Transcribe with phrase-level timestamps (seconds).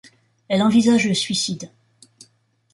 [0.47, 1.69] Elle envisage le suicide.